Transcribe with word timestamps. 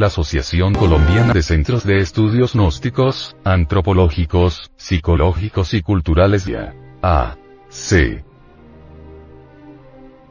la 0.00 0.06
Asociación 0.06 0.74
Colombiana 0.74 1.34
de 1.34 1.42
Centros 1.42 1.84
de 1.84 1.98
Estudios 1.98 2.54
Gnósticos, 2.54 3.36
Antropológicos, 3.44 4.72
Psicológicos 4.76 5.74
y 5.74 5.82
Culturales 5.82 6.46
ya. 6.46 6.72
A. 7.02 7.36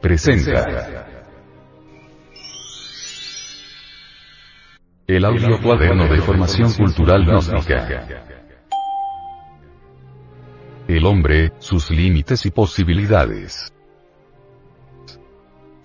Presenta. 0.00 1.06
El 5.06 5.24
audio 5.24 5.62
cuaderno 5.62 6.08
de 6.08 6.20
formación 6.20 6.72
cultural 6.72 7.24
gnóstica. 7.24 8.06
El 10.88 11.06
hombre, 11.06 11.52
sus 11.60 11.90
límites 11.90 12.44
y 12.44 12.50
posibilidades. 12.50 13.72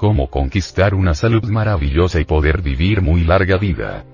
Cómo 0.06 0.30
conquistar 0.30 0.94
una 0.94 1.16
salud 1.16 1.46
maravillosa 1.46 2.20
y 2.20 2.26
poder 2.26 2.62
vivir 2.62 3.02
muy 3.02 3.24
larga 3.24 3.58
vida. 3.58 4.06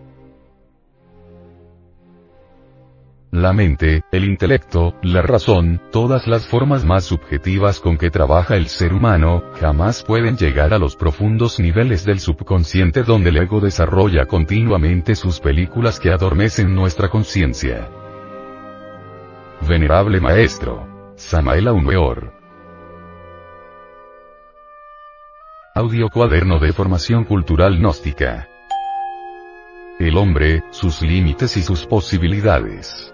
La 3.30 3.52
mente, 3.52 4.04
el 4.14 4.24
intelecto, 4.24 4.96
la 5.04 5.22
razón, 5.22 5.82
todas 5.92 6.28
las 6.28 6.48
formas 6.48 6.86
más 6.86 7.04
subjetivas 7.04 7.82
con 7.82 7.98
que 7.98 8.10
trabaja 8.10 8.56
el 8.56 8.68
ser 8.68 8.94
humano, 8.94 9.44
jamás 9.60 10.02
pueden 10.02 10.38
llegar 10.38 10.74
a 10.74 10.80
los 10.80 10.96
profundos 10.96 11.60
niveles 11.60 12.06
del 12.06 12.22
subconsciente 12.22 13.04
donde 13.04 13.32
el 13.32 13.36
ego 13.36 13.60
desarrolla 13.60 14.28
continuamente 14.28 15.14
sus 15.16 15.42
películas 15.42 16.00
que 16.00 16.12
adormecen 16.12 16.74
nuestra 16.74 17.10
conciencia. 17.10 17.90
Venerable 19.68 20.22
Maestro. 20.22 20.88
Samael 21.18 21.68
Aumeor. 21.68 22.41
Audio 25.84 26.10
cuaderno 26.10 26.60
de 26.60 26.74
formación 26.74 27.24
cultural 27.24 27.80
gnóstica. 27.80 28.48
El 29.98 30.16
hombre, 30.16 30.62
sus 30.70 31.02
límites 31.02 31.58
y 31.58 31.64
sus 31.64 31.88
posibilidades. 31.88 33.12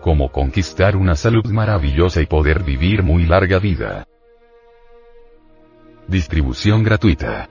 Cómo 0.00 0.32
conquistar 0.32 0.96
una 0.96 1.14
salud 1.14 1.46
maravillosa 1.52 2.20
y 2.20 2.26
poder 2.26 2.64
vivir 2.64 3.04
muy 3.04 3.26
larga 3.26 3.60
vida. 3.60 4.08
Distribución 6.08 6.82
gratuita. 6.82 7.48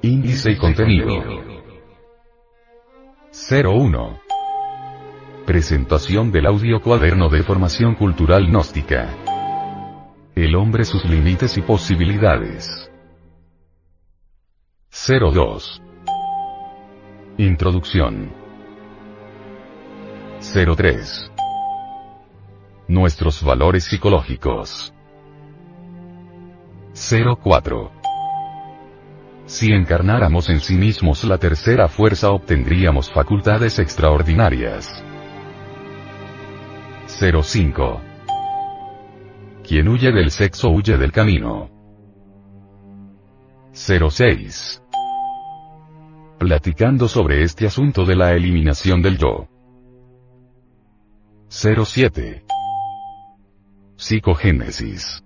Índice 0.00 0.52
y 0.52 0.56
contenido. 0.56 1.22
01. 3.50 4.20
Presentación 5.44 6.32
del 6.32 6.46
audio 6.46 6.80
cuaderno 6.80 7.28
de 7.28 7.42
formación 7.42 7.94
cultural 7.94 8.46
gnóstica. 8.46 9.31
El 10.34 10.54
hombre 10.56 10.86
sus 10.86 11.04
límites 11.04 11.58
y 11.58 11.60
posibilidades. 11.60 12.90
02. 14.90 15.82
Introducción. 17.36 18.32
03. 20.40 21.30
Nuestros 22.88 23.42
valores 23.42 23.84
psicológicos. 23.84 24.94
04. 26.94 27.92
Si 29.44 29.70
encarnáramos 29.70 30.48
en 30.48 30.60
sí 30.60 30.76
mismos 30.76 31.24
la 31.24 31.36
tercera 31.36 31.88
fuerza 31.88 32.30
obtendríamos 32.30 33.12
facultades 33.12 33.78
extraordinarias. 33.78 34.88
05. 37.06 38.11
Quien 39.66 39.88
huye 39.88 40.10
del 40.12 40.30
sexo 40.30 40.70
huye 40.70 40.96
del 40.96 41.12
camino. 41.12 41.70
06. 43.72 44.82
Platicando 46.38 47.08
sobre 47.08 47.42
este 47.42 47.66
asunto 47.66 48.04
de 48.04 48.16
la 48.16 48.32
eliminación 48.32 49.00
del 49.00 49.18
yo. 49.18 49.48
07. 51.48 52.44
Psicogénesis. 53.96 55.22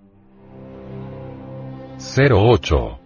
08. 2.15 2.99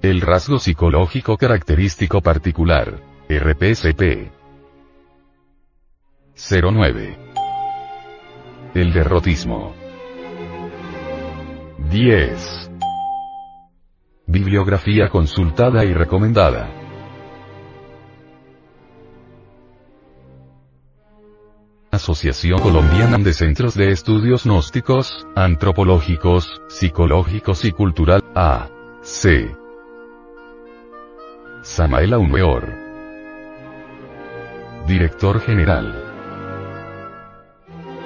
El 0.00 0.20
rasgo 0.20 0.58
psicológico 0.58 1.36
característico 1.36 2.20
particular. 2.20 3.00
RPSP. 3.28 4.30
09. 6.36 7.31
El 8.74 8.90
derrotismo. 8.94 9.74
10. 11.90 12.70
Bibliografía 14.26 15.10
consultada 15.10 15.84
y 15.84 15.92
recomendada. 15.92 16.70
Asociación 21.90 22.60
Colombiana 22.60 23.18
de 23.18 23.34
Centros 23.34 23.74
de 23.74 23.90
Estudios 23.90 24.44
Gnósticos, 24.44 25.26
Antropológicos, 25.36 26.62
Psicológicos 26.68 27.66
y 27.66 27.72
Cultural, 27.72 28.24
A. 28.34 28.70
C. 29.02 29.54
Samael 31.60 32.14
Aumeor. 32.14 32.72
Director 34.86 35.40
General. 35.42 36.11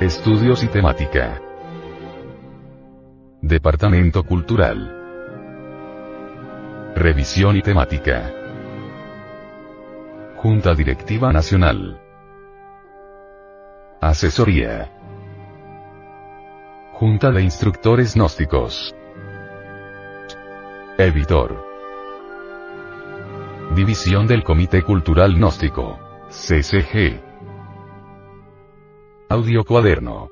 Estudios 0.01 0.63
y 0.63 0.67
temática. 0.67 1.41
Departamento 3.41 4.25
Cultural. 4.25 4.93
Revisión 6.95 7.57
y 7.57 7.63
temática. 7.63 8.31
Junta 10.37 10.75
Directiva 10.75 11.33
Nacional. 11.33 11.99
Asesoría. 14.03 14.93
Junta 16.93 17.31
de 17.31 17.41
Instructores 17.41 18.17
Gnósticos. 18.17 18.95
Editor. 20.99 21.65
División 23.75 24.27
del 24.27 24.45
Comité 24.45 24.83
Cultural 24.83 25.37
Gnóstico. 25.37 25.99
CCG. 26.29 27.26
Audio 29.37 29.65
cuaderno. 29.65 30.31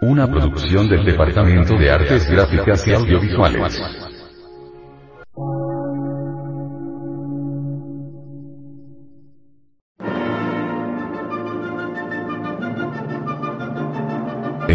Una 0.00 0.26
producción 0.26 0.88
del 0.88 1.04
Departamento 1.04 1.76
de 1.76 1.88
Artes 1.88 2.28
Gráficas 2.28 2.84
y 2.84 2.94
Audiovisuales. 2.94 4.01